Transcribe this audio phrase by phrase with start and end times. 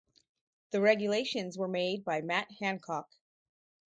[0.71, 3.07] The regulations were made by Matt Hancock.